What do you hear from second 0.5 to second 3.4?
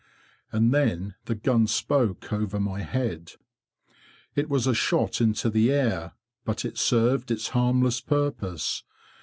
And then the gun spoke over my head.